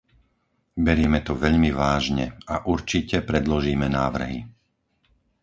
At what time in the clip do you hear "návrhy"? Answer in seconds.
3.99-4.39